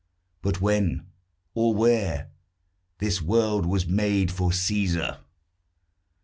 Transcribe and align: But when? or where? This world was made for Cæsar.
But 0.41 0.59
when? 0.59 1.05
or 1.53 1.75
where? 1.75 2.31
This 2.97 3.21
world 3.21 3.67
was 3.67 3.85
made 3.85 4.31
for 4.31 4.49
Cæsar. 4.49 5.19